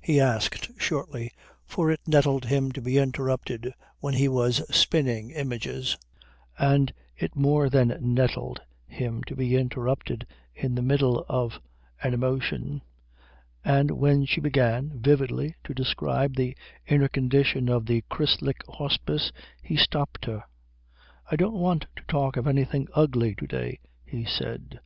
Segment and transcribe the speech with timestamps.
[0.00, 1.30] he asked shortly,
[1.66, 5.98] for it nettled him to be interrupted when he was spinning images,
[6.58, 11.60] and it more than nettled him to be interrupted in the middle of
[12.02, 12.80] an emotion.
[13.62, 16.56] But when she began vividly to describe the
[16.86, 20.44] inner condition of the Christliche Hospiz he stopped her.
[21.30, 24.80] "I don't want to talk of anything ugly to day," he said.